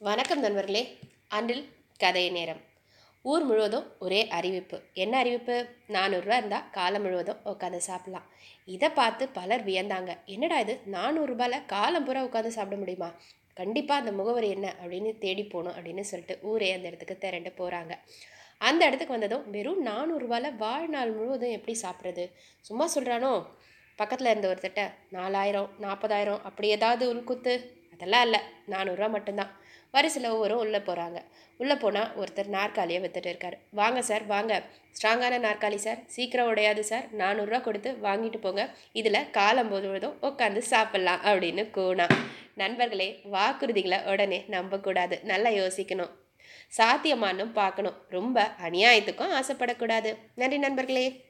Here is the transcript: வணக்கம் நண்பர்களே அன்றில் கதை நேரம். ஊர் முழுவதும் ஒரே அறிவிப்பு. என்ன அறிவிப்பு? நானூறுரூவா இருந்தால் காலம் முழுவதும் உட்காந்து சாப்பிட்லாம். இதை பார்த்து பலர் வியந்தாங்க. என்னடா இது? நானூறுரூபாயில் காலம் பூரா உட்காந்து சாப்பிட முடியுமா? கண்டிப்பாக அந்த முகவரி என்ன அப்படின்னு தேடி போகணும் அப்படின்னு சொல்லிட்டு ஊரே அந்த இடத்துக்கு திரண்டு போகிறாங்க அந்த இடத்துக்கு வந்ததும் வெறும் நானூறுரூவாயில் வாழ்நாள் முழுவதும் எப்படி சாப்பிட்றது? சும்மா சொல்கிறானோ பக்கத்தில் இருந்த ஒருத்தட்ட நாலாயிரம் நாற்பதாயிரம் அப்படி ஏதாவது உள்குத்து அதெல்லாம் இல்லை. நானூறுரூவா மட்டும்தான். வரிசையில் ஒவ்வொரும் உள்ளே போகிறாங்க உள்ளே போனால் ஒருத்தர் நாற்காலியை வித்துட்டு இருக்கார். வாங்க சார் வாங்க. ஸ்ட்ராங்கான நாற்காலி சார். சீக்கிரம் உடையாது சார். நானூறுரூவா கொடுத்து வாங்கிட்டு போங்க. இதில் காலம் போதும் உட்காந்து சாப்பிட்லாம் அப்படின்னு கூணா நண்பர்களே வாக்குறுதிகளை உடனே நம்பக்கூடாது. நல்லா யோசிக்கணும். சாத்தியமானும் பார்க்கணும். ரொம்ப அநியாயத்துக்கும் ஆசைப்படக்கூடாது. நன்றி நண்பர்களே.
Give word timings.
வணக்கம் 0.00 0.40
நண்பர்களே 0.40 0.98
அன்றில் 1.28 1.68
கதை 1.98 2.30
நேரம். 2.30 2.60
ஊர் 3.22 3.44
முழுவதும் 3.44 3.92
ஒரே 3.98 4.28
அறிவிப்பு. 4.28 4.80
என்ன 4.92 5.18
அறிவிப்பு? 5.18 5.68
நானூறுரூவா 5.88 6.36
இருந்தால் 6.36 6.70
காலம் 6.70 7.02
முழுவதும் 7.02 7.36
உட்காந்து 7.44 7.80
சாப்பிட்லாம். 7.86 8.26
இதை 8.64 8.88
பார்த்து 8.88 9.28
பலர் 9.28 9.64
வியந்தாங்க. 9.64 10.16
என்னடா 10.24 10.58
இது? 10.58 10.80
நானூறுரூபாயில் 10.92 11.66
காலம் 11.66 12.04
பூரா 12.04 12.24
உட்காந்து 12.24 12.46
சாப்பிட 12.46 12.80
முடியுமா? 12.80 13.10
கண்டிப்பாக 13.54 14.00
அந்த 14.00 14.12
முகவரி 14.12 14.50
என்ன 14.50 14.74
அப்படின்னு 14.82 15.18
தேடி 15.18 15.44
போகணும் 15.44 15.72
அப்படின்னு 15.72 16.00
சொல்லிட்டு 16.00 16.38
ஊரே 16.42 16.72
அந்த 16.72 16.88
இடத்துக்கு 16.88 17.18
திரண்டு 17.18 17.52
போகிறாங்க 17.56 17.94
அந்த 18.58 18.86
இடத்துக்கு 18.86 19.16
வந்ததும் 19.18 19.50
வெறும் 19.50 19.86
நானூறுரூவாயில் 19.86 20.56
வாழ்நாள் 20.56 21.12
முழுவதும் 21.12 21.50
எப்படி 21.50 21.78
சாப்பிட்றது? 21.82 22.26
சும்மா 22.60 22.88
சொல்கிறானோ 22.94 23.46
பக்கத்தில் 23.96 24.26
இருந்த 24.26 24.54
ஒருத்தட்ட 24.54 24.90
நாலாயிரம் 25.08 25.70
நாற்பதாயிரம் 25.78 26.44
அப்படி 26.44 26.68
ஏதாவது 26.68 27.14
உள்குத்து 27.14 27.75
அதெல்லாம் 27.96 28.22
இல்லை. 28.22 28.40
நானூறுரூவா 28.70 29.08
மட்டும்தான். 29.08 29.52
வரிசையில் 29.90 30.30
ஒவ்வொரும் 30.30 30.58
உள்ளே 30.58 30.78
போகிறாங்க 30.78 31.22
உள்ளே 31.56 31.74
போனால் 31.74 32.12
ஒருத்தர் 32.18 32.46
நாற்காலியை 32.46 33.02
வித்துட்டு 33.02 33.26
இருக்கார். 33.26 33.58
வாங்க 33.70 34.02
சார் 34.02 34.24
வாங்க. 34.26 34.62
ஸ்ட்ராங்கான 34.96 35.38
நாற்காலி 35.46 35.74
சார். 35.74 35.98
சீக்கிரம் 36.06 36.54
உடையாது 36.54 36.80
சார். 36.80 37.04
நானூறுரூவா 37.18 37.60
கொடுத்து 37.60 37.96
வாங்கிட்டு 38.02 38.36
போங்க. 38.36 38.70
இதில் 38.92 39.30
காலம் 39.30 39.68
போதும் 39.68 40.18
உட்காந்து 40.22 40.62
சாப்பிட்லாம் 40.70 41.22
அப்படின்னு 41.24 41.64
கூணா 41.76 42.08
நண்பர்களே 42.54 43.20
வாக்குறுதிகளை 43.32 44.04
உடனே 44.04 44.44
நம்பக்கூடாது. 44.46 45.20
நல்லா 45.22 45.50
யோசிக்கணும். 45.50 46.10
சாத்தியமானும் 46.76 47.52
பார்க்கணும். 47.52 47.96
ரொம்ப 48.08 48.50
அநியாயத்துக்கும் 48.62 49.40
ஆசைப்படக்கூடாது. 49.40 50.16
நன்றி 50.34 50.58
நண்பர்களே. 50.58 51.24